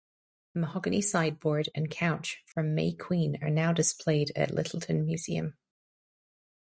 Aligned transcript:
A 0.55 0.57
mahogany 0.57 0.99
sideboard 0.99 1.69
and 1.75 1.87
couch 1.91 2.41
from 2.47 2.73
"May 2.73 2.91
Queen" 2.91 3.37
are 3.43 3.51
now 3.51 3.71
displayed 3.71 4.31
at 4.35 4.49
Lyttelton 4.49 5.05
Museum. 5.05 5.53